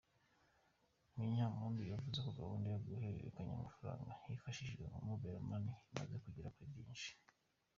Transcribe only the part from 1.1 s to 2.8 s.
Munyampundu yavuze ko gahunda yo